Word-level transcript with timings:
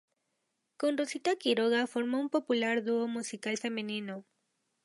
Con 0.77 0.97
Rosita 0.97 1.35
Quiroga 1.35 1.85
formó 1.85 2.19
un 2.19 2.29
popular 2.31 2.83
dúo 2.83 3.07
musical 3.07 3.59
femenino. 3.59 4.25